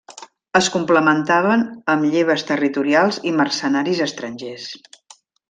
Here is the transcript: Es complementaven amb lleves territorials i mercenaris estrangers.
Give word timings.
Es 0.59 0.69
complementaven 0.75 1.65
amb 1.95 2.07
lleves 2.15 2.45
territorials 2.53 3.21
i 3.33 3.35
mercenaris 3.43 4.03
estrangers. 4.09 4.67